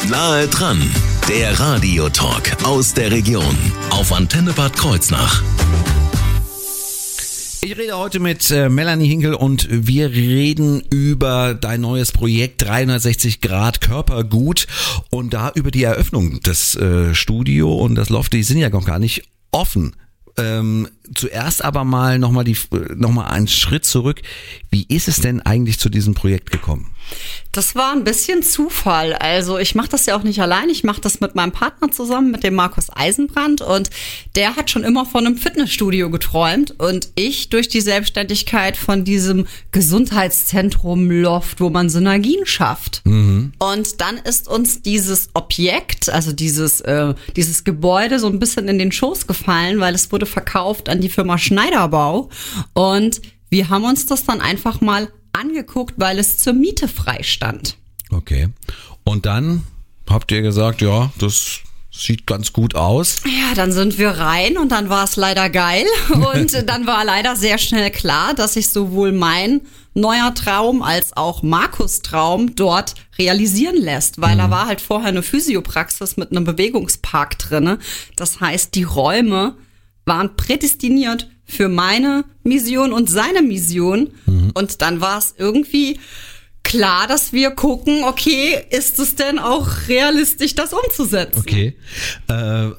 Nahe 0.09 0.47
dran, 0.47 0.81
Der 1.29 1.57
Radiotalk 1.57 2.65
aus 2.65 2.93
der 2.93 3.11
Region 3.11 3.57
auf 3.91 4.11
Antenne 4.11 4.51
Bad 4.51 4.75
Kreuznach. 4.75 5.41
Ich 7.61 7.77
rede 7.77 7.97
heute 7.97 8.19
mit 8.19 8.51
äh, 8.51 8.67
Melanie 8.67 9.07
Hinkel 9.07 9.35
und 9.35 9.67
wir 9.69 10.11
reden 10.11 10.81
über 10.89 11.53
dein 11.53 11.79
neues 11.79 12.11
Projekt 12.11 12.61
360 12.63 13.39
Grad 13.39 13.79
Körpergut 13.79 14.67
und 15.09 15.33
da 15.33 15.51
über 15.55 15.71
die 15.71 15.83
Eröffnung 15.83 16.41
des 16.41 16.75
äh, 16.75 17.15
Studio 17.15 17.73
und 17.73 17.95
das 17.95 18.09
Loft, 18.09 18.33
die 18.33 18.43
sind 18.43 18.57
ja 18.57 18.69
noch 18.69 18.85
gar 18.85 18.99
nicht 18.99 19.23
offen. 19.51 19.95
Ähm, 20.37 20.89
zuerst 21.15 21.63
aber 21.63 21.85
mal 21.85 22.19
nochmal 22.19 22.43
die 22.43 22.57
noch 22.95 23.11
mal 23.11 23.27
einen 23.27 23.47
Schritt 23.47 23.85
zurück. 23.85 24.21
Wie 24.71 24.85
ist 24.89 25.07
es 25.07 25.21
denn 25.21 25.41
eigentlich 25.41 25.79
zu 25.79 25.89
diesem 25.89 26.15
Projekt 26.15 26.51
gekommen? 26.51 26.92
Das 27.51 27.75
war 27.75 27.91
ein 27.91 28.03
bisschen 28.03 28.41
Zufall. 28.41 29.13
Also 29.13 29.59
ich 29.59 29.75
mache 29.75 29.89
das 29.89 30.07
ja 30.07 30.17
auch 30.17 30.23
nicht 30.23 30.41
allein. 30.41 30.69
Ich 30.69 30.83
mache 30.83 31.01
das 31.01 31.19
mit 31.19 31.35
meinem 31.35 31.51
Partner 31.51 31.91
zusammen, 31.91 32.31
mit 32.31 32.43
dem 32.43 32.55
Markus 32.55 32.87
Eisenbrand. 32.91 33.61
Und 33.61 33.91
der 34.35 34.55
hat 34.55 34.71
schon 34.71 34.83
immer 34.83 35.05
von 35.05 35.27
einem 35.27 35.37
Fitnessstudio 35.37 36.09
geträumt. 36.09 36.79
Und 36.79 37.09
ich 37.13 37.49
durch 37.49 37.67
die 37.67 37.81
Selbstständigkeit 37.81 38.75
von 38.75 39.03
diesem 39.03 39.45
Gesundheitszentrum 39.71 41.11
Loft, 41.11 41.61
wo 41.61 41.69
man 41.69 41.89
Synergien 41.89 42.45
schafft. 42.47 43.03
Und 43.59 44.01
dann 44.01 44.17
ist 44.17 44.47
uns 44.47 44.81
dieses 44.81 45.29
Objekt, 45.35 46.09
also 46.09 46.33
dieses, 46.33 46.81
äh, 46.81 47.13
dieses 47.35 47.63
Gebäude 47.63 48.17
so 48.17 48.27
ein 48.27 48.39
bisschen 48.39 48.67
in 48.67 48.79
den 48.79 48.91
Schoß 48.91 49.27
gefallen, 49.27 49.79
weil 49.79 49.93
es 49.93 50.11
wurde 50.11 50.25
verkauft 50.25 50.89
an 50.89 51.01
die 51.01 51.09
Firma 51.09 51.37
Schneiderbau. 51.37 52.29
Und 52.73 53.21
wir 53.51 53.69
haben 53.69 53.83
uns 53.83 54.07
das 54.07 54.25
dann 54.25 54.41
einfach 54.41 54.81
mal 54.81 55.09
angeguckt, 55.33 55.95
weil 55.97 56.19
es 56.19 56.37
zur 56.37 56.53
Miete 56.53 56.87
frei 56.87 57.23
stand. 57.23 57.77
Okay. 58.09 58.49
Und 59.03 59.25
dann 59.25 59.63
habt 60.09 60.31
ihr 60.31 60.41
gesagt, 60.41 60.81
ja, 60.81 61.11
das 61.19 61.59
sieht 61.91 62.25
ganz 62.25 62.53
gut 62.53 62.75
aus. 62.75 63.21
Ja, 63.25 63.53
dann 63.55 63.71
sind 63.71 63.97
wir 63.97 64.09
rein 64.09 64.57
und 64.57 64.71
dann 64.71 64.89
war 64.89 65.03
es 65.03 65.15
leider 65.15 65.49
geil. 65.49 65.85
Und 66.09 66.67
dann 66.67 66.87
war 66.87 67.05
leider 67.05 67.35
sehr 67.35 67.59
schnell 67.59 67.91
klar, 67.91 68.33
dass 68.33 68.55
sich 68.55 68.69
sowohl 68.69 69.11
mein 69.11 69.61
neuer 69.93 70.33
Traum 70.33 70.81
als 70.81 71.15
auch 71.15 71.43
Markus 71.43 72.01
Traum 72.01 72.55
dort 72.55 72.95
realisieren 73.19 73.77
lässt, 73.77 74.19
weil 74.19 74.37
da 74.37 74.49
war 74.49 74.65
halt 74.65 74.81
vorher 74.81 75.09
eine 75.09 75.21
Physiopraxis 75.21 76.17
mit 76.17 76.31
einem 76.31 76.45
Bewegungspark 76.45 77.37
drinne. 77.37 77.77
Das 78.15 78.39
heißt, 78.39 78.73
die 78.73 78.83
Räume 78.83 79.55
waren 80.05 80.35
prädestiniert 80.35 81.29
für 81.45 81.67
meine 81.67 82.25
Mission 82.43 82.93
und 82.93 83.09
seine 83.09 83.41
Mission. 83.41 84.11
Und 84.53 84.81
dann 84.81 85.01
war 85.01 85.17
es 85.17 85.35
irgendwie 85.37 85.99
klar, 86.63 87.07
dass 87.07 87.33
wir 87.33 87.51
gucken, 87.51 88.03
okay, 88.03 88.63
ist 88.69 88.99
es 88.99 89.15
denn 89.15 89.39
auch 89.39 89.67
realistisch, 89.87 90.55
das 90.55 90.73
umzusetzen? 90.73 91.39
Okay. 91.39 91.75
Äh, 92.27 92.69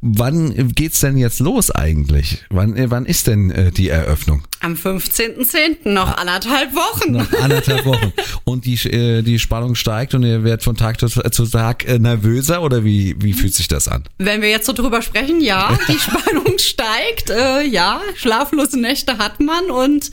wann 0.00 0.74
geht's 0.74 1.00
denn 1.00 1.16
jetzt 1.16 1.40
los 1.40 1.70
eigentlich? 1.70 2.44
Wann, 2.50 2.76
äh, 2.76 2.90
wann 2.90 3.06
ist 3.06 3.26
denn 3.26 3.50
äh, 3.50 3.72
die 3.72 3.88
Eröffnung? 3.88 4.42
Am 4.60 4.74
15.10. 4.74 5.88
noch 5.88 6.16
anderthalb 6.16 6.74
Wochen. 6.74 7.12
Nach 7.12 7.32
anderthalb 7.42 7.84
Wochen. 7.84 8.12
Und 8.44 8.66
die, 8.66 8.74
äh, 8.88 9.22
die 9.22 9.38
Spannung 9.38 9.74
steigt 9.74 10.14
und 10.14 10.22
ihr 10.22 10.44
werdet 10.44 10.62
von 10.62 10.76
Tag 10.76 11.00
zu, 11.00 11.08
zu 11.08 11.46
Tag 11.46 11.86
äh, 11.88 11.98
nervöser 11.98 12.62
oder 12.62 12.84
wie, 12.84 13.16
wie 13.18 13.32
fühlt 13.32 13.54
sich 13.54 13.68
das 13.68 13.88
an? 13.88 14.04
Wenn 14.18 14.42
wir 14.42 14.50
jetzt 14.50 14.66
so 14.66 14.72
drüber 14.72 15.02
sprechen, 15.02 15.40
ja, 15.40 15.78
die 15.88 15.98
Spannung 15.98 16.58
steigt, 16.58 17.30
äh, 17.30 17.62
ja, 17.62 18.00
schlaflose 18.16 18.78
Nächte 18.78 19.18
hat 19.18 19.40
man 19.40 19.70
und 19.70 20.10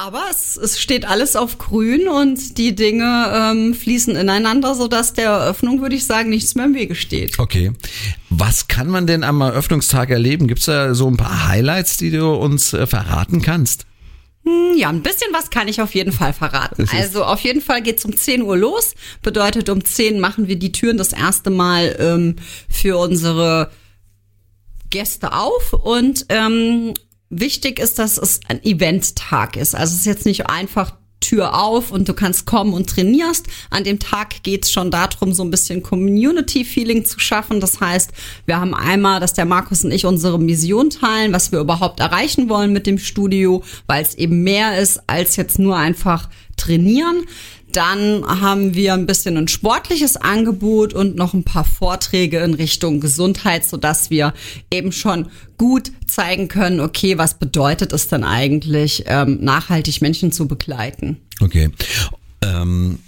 aber 0.00 0.22
es, 0.30 0.56
es 0.56 0.80
steht 0.80 1.04
alles 1.04 1.36
auf 1.36 1.58
grün 1.58 2.08
und 2.08 2.56
die 2.56 2.74
Dinge 2.74 3.30
ähm, 3.34 3.74
fließen 3.74 4.16
ineinander, 4.16 4.74
sodass 4.74 5.12
der 5.12 5.28
Eröffnung, 5.28 5.82
würde 5.82 5.94
ich 5.94 6.06
sagen, 6.06 6.30
nichts 6.30 6.54
mehr 6.54 6.64
im 6.64 6.74
Wege 6.74 6.94
steht. 6.94 7.38
Okay. 7.38 7.72
Was 8.30 8.66
kann 8.66 8.88
man 8.88 9.06
denn 9.06 9.22
am 9.24 9.42
Eröffnungstag 9.42 10.08
erleben? 10.08 10.48
Gibt's 10.48 10.64
da 10.64 10.94
so 10.94 11.06
ein 11.06 11.18
paar 11.18 11.48
Highlights, 11.48 11.98
die 11.98 12.10
du 12.10 12.32
uns 12.32 12.72
äh, 12.72 12.86
verraten 12.86 13.42
kannst? 13.42 13.84
Hm, 14.46 14.78
Ja, 14.78 14.88
ein 14.88 15.02
bisschen 15.02 15.28
was 15.34 15.50
kann 15.50 15.68
ich 15.68 15.82
auf 15.82 15.94
jeden 15.94 16.12
Fall 16.12 16.32
verraten. 16.32 16.88
Also 16.96 17.22
auf 17.24 17.40
jeden 17.40 17.60
Fall 17.60 17.82
geht's 17.82 18.06
um 18.06 18.16
10 18.16 18.40
Uhr 18.40 18.56
los. 18.56 18.94
Bedeutet, 19.20 19.68
um 19.68 19.84
10 19.84 20.18
machen 20.18 20.48
wir 20.48 20.58
die 20.58 20.72
Türen 20.72 20.96
das 20.96 21.12
erste 21.12 21.50
Mal 21.50 21.94
ähm, 21.98 22.36
für 22.70 22.96
unsere 22.96 23.70
Gäste 24.88 25.34
auf. 25.34 25.74
Und 25.74 26.24
ähm, 26.30 26.94
wichtig 27.30 27.78
ist, 27.78 27.98
dass 27.98 28.18
es 28.18 28.40
ein 28.48 28.62
Eventtag 28.64 29.56
ist. 29.56 29.74
Also 29.74 29.94
es 29.94 30.00
ist 30.00 30.06
jetzt 30.06 30.26
nicht 30.26 30.50
einfach 30.50 30.94
Tür 31.20 31.62
auf 31.62 31.92
und 31.92 32.08
du 32.08 32.14
kannst 32.14 32.46
kommen 32.46 32.72
und 32.72 32.88
trainierst. 32.88 33.46
An 33.68 33.84
dem 33.84 33.98
Tag 33.98 34.42
geht's 34.42 34.72
schon 34.72 34.90
darum, 34.90 35.32
so 35.32 35.42
ein 35.42 35.50
bisschen 35.50 35.82
Community-Feeling 35.82 37.04
zu 37.04 37.20
schaffen. 37.20 37.60
Das 37.60 37.80
heißt, 37.80 38.10
wir 38.46 38.58
haben 38.58 38.74
einmal, 38.74 39.20
dass 39.20 39.34
der 39.34 39.44
Markus 39.44 39.84
und 39.84 39.92
ich 39.92 40.06
unsere 40.06 40.38
Mission 40.38 40.90
teilen, 40.90 41.32
was 41.32 41.52
wir 41.52 41.60
überhaupt 41.60 42.00
erreichen 42.00 42.48
wollen 42.48 42.72
mit 42.72 42.86
dem 42.86 42.98
Studio, 42.98 43.62
weil 43.86 44.02
es 44.02 44.14
eben 44.14 44.42
mehr 44.42 44.78
ist 44.78 45.02
als 45.06 45.36
jetzt 45.36 45.58
nur 45.58 45.76
einfach 45.76 46.30
trainieren. 46.56 47.24
Dann 47.72 48.24
haben 48.24 48.74
wir 48.74 48.94
ein 48.94 49.06
bisschen 49.06 49.36
ein 49.36 49.48
sportliches 49.48 50.16
Angebot 50.16 50.92
und 50.94 51.16
noch 51.16 51.34
ein 51.34 51.44
paar 51.44 51.64
Vorträge 51.64 52.38
in 52.38 52.54
Richtung 52.54 53.00
Gesundheit, 53.00 53.64
sodass 53.64 54.10
wir 54.10 54.34
eben 54.72 54.92
schon 54.92 55.28
gut 55.58 55.92
zeigen 56.06 56.48
können, 56.48 56.80
okay, 56.80 57.18
was 57.18 57.34
bedeutet 57.34 57.92
es 57.92 58.08
denn 58.08 58.24
eigentlich, 58.24 59.04
ähm, 59.06 59.38
nachhaltig 59.40 60.00
Menschen 60.00 60.32
zu 60.32 60.48
begleiten? 60.48 61.18
Okay. 61.40 61.70
Ähm, 62.42 62.98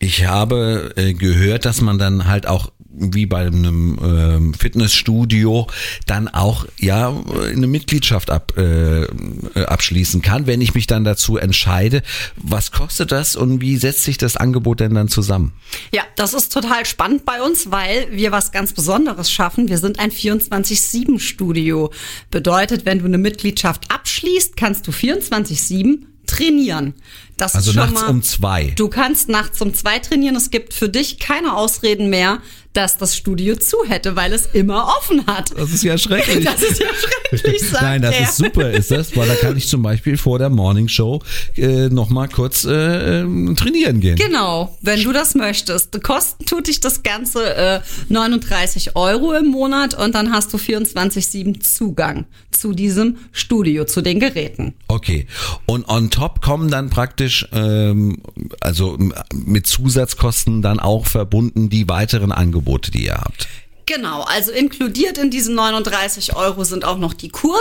ich 0.00 0.26
habe 0.26 0.92
äh, 0.96 1.12
gehört, 1.12 1.66
dass 1.66 1.82
man 1.82 1.98
dann 1.98 2.26
halt 2.26 2.46
auch 2.46 2.72
wie 2.92 3.26
bei 3.26 3.46
einem 3.46 3.98
ähm, 4.02 4.54
Fitnessstudio 4.54 5.68
dann 6.06 6.26
auch 6.26 6.66
ja 6.78 7.14
eine 7.44 7.66
Mitgliedschaft 7.66 8.30
ab, 8.30 8.54
äh, 8.56 9.02
äh, 9.02 9.06
abschließen 9.54 10.22
kann, 10.22 10.46
wenn 10.46 10.60
ich 10.60 10.74
mich 10.74 10.86
dann 10.86 11.04
dazu 11.04 11.36
entscheide. 11.36 12.02
Was 12.36 12.72
kostet 12.72 13.12
das 13.12 13.36
und 13.36 13.60
wie 13.60 13.76
setzt 13.76 14.04
sich 14.04 14.18
das 14.18 14.36
Angebot 14.36 14.80
denn 14.80 14.94
dann 14.94 15.08
zusammen? 15.08 15.52
Ja, 15.92 16.02
das 16.16 16.34
ist 16.34 16.52
total 16.52 16.84
spannend 16.84 17.24
bei 17.24 17.40
uns, 17.42 17.70
weil 17.70 18.08
wir 18.10 18.32
was 18.32 18.52
ganz 18.52 18.72
Besonderes 18.72 19.30
schaffen. 19.30 19.68
Wir 19.68 19.78
sind 19.78 19.98
ein 20.00 20.10
24-7-Studio. 20.10 21.92
Bedeutet, 22.30 22.86
wenn 22.86 22.98
du 22.98 23.04
eine 23.04 23.18
Mitgliedschaft 23.18 23.90
abschließt, 23.90 24.56
kannst 24.56 24.86
du 24.88 24.90
24-7 24.90 26.09
trainieren. 26.40 26.94
Das 27.36 27.54
Also 27.54 27.72
nachts 27.72 28.02
mal, 28.02 28.08
um 28.08 28.22
zwei. 28.22 28.72
Du 28.76 28.88
kannst 28.88 29.28
nachts 29.28 29.60
um 29.62 29.72
zwei 29.72 29.98
trainieren. 29.98 30.36
Es 30.36 30.50
gibt 30.50 30.74
für 30.74 30.90
dich 30.90 31.18
keine 31.18 31.56
Ausreden 31.56 32.10
mehr, 32.10 32.42
dass 32.72 32.98
das 32.98 33.16
Studio 33.16 33.56
zu 33.56 33.78
hätte, 33.88 34.14
weil 34.14 34.32
es 34.32 34.46
immer 34.52 34.94
offen 34.98 35.26
hat. 35.26 35.50
Das 35.56 35.72
ist 35.72 35.82
ja 35.82 35.96
schrecklich. 35.98 36.44
Das 36.44 36.62
ist 36.62 36.78
ja 36.78 36.86
schrecklich, 36.86 37.62
sagt 37.62 37.82
Nein, 37.82 38.02
das 38.02 38.14
er. 38.14 38.22
ist 38.22 38.36
super, 38.36 38.70
ist 38.70 38.90
das, 38.90 39.16
weil 39.16 39.26
da 39.26 39.34
kann 39.34 39.56
ich 39.56 39.68
zum 39.68 39.82
Beispiel 39.82 40.16
vor 40.16 40.38
der 40.38 40.50
Morning 40.50 40.86
Show 40.86 41.20
äh, 41.56 41.88
nochmal 41.88 42.28
kurz 42.28 42.64
äh, 42.64 43.20
ähm, 43.20 43.56
trainieren 43.56 44.00
gehen. 44.00 44.16
Genau, 44.16 44.76
wenn 44.82 45.02
du 45.02 45.12
das 45.12 45.34
möchtest. 45.34 46.00
Kosten 46.02 46.44
tut 46.44 46.68
dich 46.68 46.80
das 46.80 47.02
Ganze 47.02 47.54
äh, 47.56 47.80
39 48.08 48.96
Euro 48.96 49.32
im 49.32 49.46
Monat 49.46 49.94
und 49.94 50.14
dann 50.14 50.30
hast 50.30 50.52
du 50.52 50.58
24-7 50.58 51.60
Zugang 51.60 52.26
zu 52.50 52.72
diesem 52.72 53.16
Studio, 53.32 53.84
zu 53.84 54.02
den 54.02 54.20
Geräten. 54.20 54.74
Okay. 55.00 55.26
Und 55.64 55.88
on 55.88 56.10
top 56.10 56.42
kommen 56.42 56.70
dann 56.70 56.90
praktisch, 56.90 57.48
ähm, 57.52 58.18
also 58.60 58.98
mit 59.32 59.66
Zusatzkosten 59.66 60.60
dann 60.60 60.78
auch 60.78 61.06
verbunden 61.06 61.70
die 61.70 61.88
weiteren 61.88 62.32
Angebote, 62.32 62.90
die 62.90 63.06
ihr 63.06 63.14
habt. 63.14 63.48
Genau, 63.92 64.20
also 64.22 64.52
inkludiert 64.52 65.18
in 65.18 65.30
diesen 65.30 65.56
39 65.56 66.36
Euro 66.36 66.62
sind 66.62 66.84
auch 66.84 66.98
noch 66.98 67.12
die 67.12 67.28
Kurse. 67.28 67.58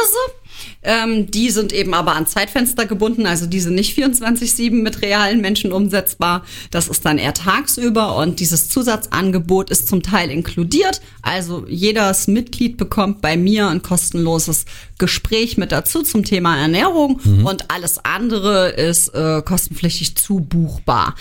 Ähm, 0.84 1.32
die 1.32 1.50
sind 1.50 1.74
eben 1.74 1.96
aber 1.96 2.14
an 2.14 2.28
Zeitfenster 2.28 2.86
gebunden, 2.86 3.26
also 3.26 3.48
die 3.48 3.60
sind 3.60 3.74
nicht 3.74 3.98
24-7 3.98 4.72
mit 4.72 5.02
realen 5.02 5.42
Menschen 5.42 5.72
umsetzbar. 5.72 6.44
Das 6.70 6.88
ist 6.88 7.04
dann 7.04 7.18
eher 7.18 7.34
tagsüber 7.34 8.16
und 8.16 8.40
dieses 8.40 8.70
Zusatzangebot 8.70 9.72
ist 9.72 9.88
zum 9.88 10.04
Teil 10.04 10.30
inkludiert. 10.30 11.02
Also 11.24 11.66
jedes 11.68 12.28
Mitglied 12.28 12.78
bekommt 12.78 13.22
bei 13.22 13.36
mir 13.36 13.68
ein 13.68 13.82
kostenloses 13.82 14.66
Gespräch 15.00 15.58
mit 15.58 15.72
dazu 15.72 16.04
zum 16.04 16.24
Thema 16.24 16.58
Ernährung 16.58 17.20
und 17.44 17.72
alles 17.72 18.06
andere 18.06 18.70
ist 18.70 19.16
äh, 19.16 19.42
kostenpflichtig 19.44 20.16
zubuchbar. 20.16 21.16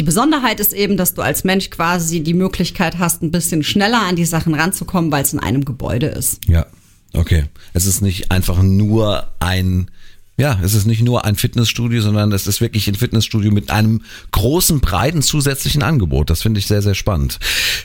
Die 0.00 0.04
Besonderheit 0.04 0.60
ist 0.60 0.72
eben, 0.72 0.96
dass 0.96 1.12
du 1.12 1.20
als 1.20 1.44
Mensch 1.44 1.68
quasi 1.68 2.22
die 2.22 2.32
Möglichkeit 2.32 2.96
hast, 2.98 3.22
ein 3.22 3.30
bisschen 3.30 3.62
schneller 3.62 4.00
an 4.00 4.16
die 4.16 4.24
Sachen 4.24 4.54
ranzukommen, 4.54 5.12
weil 5.12 5.22
es 5.22 5.34
in 5.34 5.40
einem 5.40 5.66
Gebäude 5.66 6.06
ist. 6.06 6.40
Ja. 6.48 6.64
Okay. 7.12 7.44
Es 7.74 7.84
ist 7.84 8.00
nicht 8.00 8.32
einfach 8.32 8.62
nur 8.62 9.30
ein 9.40 9.90
ja, 10.38 10.58
es 10.62 10.72
ist 10.72 10.86
nicht 10.86 11.02
nur 11.02 11.26
ein 11.26 11.36
Fitnessstudio, 11.36 12.00
sondern 12.00 12.32
es 12.32 12.46
ist 12.46 12.62
wirklich 12.62 12.88
ein 12.88 12.94
Fitnessstudio 12.94 13.52
mit 13.52 13.68
einem 13.68 14.00
großen, 14.30 14.80
breiten 14.80 15.20
zusätzlichen 15.20 15.82
Angebot. 15.82 16.30
Das 16.30 16.40
finde 16.40 16.60
ich 16.60 16.66
sehr, 16.66 16.80
sehr 16.80 16.94
spannend. 16.94 17.38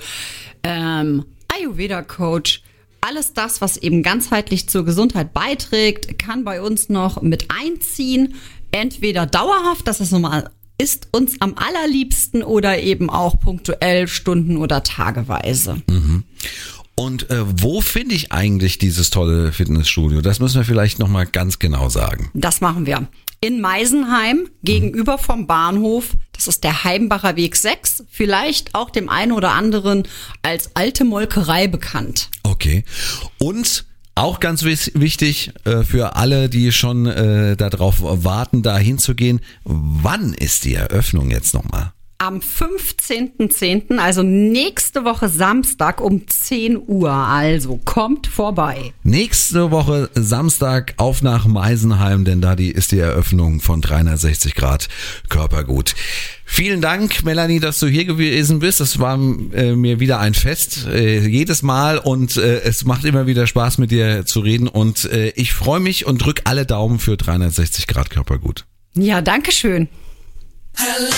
ähm, 0.64 1.26
Ayurveda-Coach. 1.48 2.62
Alles 3.02 3.34
das, 3.34 3.60
was 3.60 3.76
eben 3.78 4.02
ganzheitlich 4.02 4.70
zur 4.70 4.86
Gesundheit 4.86 5.34
beiträgt, 5.34 6.18
kann 6.18 6.44
bei 6.46 6.62
uns 6.62 6.88
noch 6.88 7.22
mit 7.22 7.48
einziehen. 7.50 8.36
Entweder 8.72 9.26
dauerhaft, 9.26 9.88
das 9.88 10.00
ist 10.00 10.12
normal 10.12 10.50
ist 10.84 11.08
uns 11.12 11.40
am 11.40 11.56
allerliebsten 11.56 12.44
oder 12.44 12.78
eben 12.80 13.10
auch 13.10 13.40
punktuell 13.40 14.10
Stunden 14.10 14.58
oder 14.58 14.84
tageweise. 14.84 15.82
Und 16.96 17.30
äh, 17.30 17.44
wo 17.62 17.80
finde 17.80 18.16
ich 18.16 18.34
eigentlich 18.34 18.80
dieses 18.80 19.10
tolle 19.10 19.54
Fitnessstudio? 19.54 20.22
Das 20.22 20.42
müssen 20.42 20.58
wir 20.58 20.66
vielleicht 20.66 21.00
noch 21.00 21.08
mal 21.08 21.26
ganz 21.26 21.58
genau 21.58 21.88
sagen. 21.88 22.30
Das 22.34 22.60
machen 22.60 22.86
wir. 22.86 23.08
In 23.40 23.62
Meisenheim, 23.62 24.50
gegenüber 24.62 25.18
vom 25.18 25.48
Bahnhof. 25.48 26.16
Das 26.34 26.48
ist 26.48 26.64
der 26.66 26.84
Heimbacher 26.84 27.38
Weg 27.38 27.56
6. 27.56 28.04
Vielleicht 28.10 28.76
auch 28.76 28.90
dem 28.90 29.08
einen 29.08 29.32
oder 29.32 29.52
anderen 29.52 30.04
als 30.42 30.76
alte 30.76 31.06
Molkerei 31.06 31.68
bekannt. 31.68 32.30
Okay. 32.44 32.84
Und 33.40 33.86
auch 34.16 34.40
ganz 34.40 34.64
wichtig 34.64 35.52
äh, 35.66 35.84
für 35.84 36.16
alle, 36.16 36.50
die 36.50 36.72
schon 36.72 37.06
äh, 37.06 37.56
darauf 37.56 37.98
warten, 38.02 38.62
da 38.62 38.78
hinzugehen. 38.78 39.42
Wann 39.64 40.34
ist 40.34 40.66
die 40.66 40.76
Eröffnung 40.76 41.32
jetzt 41.32 41.54
nochmal? 41.54 41.94
Am 42.18 42.40
15.10., 42.40 43.98
also 43.98 44.24
nächste 44.24 45.04
Woche 45.04 45.30
Samstag 45.30 46.00
um 46.00 46.28
10 46.28 46.82
Uhr. 46.88 47.12
Also 47.12 47.80
kommt 47.84 48.28
vorbei. 48.28 48.94
Nächste 49.04 49.72
Woche 49.72 50.10
Samstag 50.14 50.94
auf 50.98 51.22
nach 51.22 51.48
Meisenheim, 51.48 52.24
denn 52.24 52.42
da 52.42 52.56
die 52.56 52.72
ist 52.72 52.92
die 52.92 53.00
Eröffnung 53.00 53.60
von 53.60 53.82
360 53.82 54.56
Grad 54.56 54.88
Körpergut. 55.30 55.96
Vielen 56.46 56.82
Dank, 56.82 57.24
Melanie, 57.24 57.60
dass 57.60 57.80
du 57.80 57.88
hier 57.88 58.06
gewesen 58.06 58.60
bist. 58.60 58.80
Das 58.80 59.00
war 59.00 59.16
äh, 59.16 59.76
mir 59.76 60.00
wieder 60.00 60.20
ein 60.20 60.34
Fest, 60.34 60.86
äh, 60.88 61.26
jedes 61.26 61.64
Mal 61.64 61.98
und 61.98 62.38
äh, 62.38 62.62
es 62.62 62.86
macht 62.86 63.06
immer 63.06 63.26
wieder 63.26 63.48
Spaß 63.48 63.80
mit 63.80 63.92
dir 63.92 64.26
zu 64.26 64.40
reden 64.42 64.68
und 64.68 65.06
äh, 65.06 65.30
ich 65.30 65.54
freue 65.54 65.80
mich 65.80 66.06
und 66.06 66.24
drück 66.24 66.42
alle 66.44 66.66
Daumen 66.66 67.00
für 67.00 67.18
360 67.18 67.88
Grad 67.88 68.10
Körpergut. 68.10 68.66
Ja, 68.96 69.22
danke 69.22 69.52
schön. 69.52 69.90
Hello, 70.76 71.10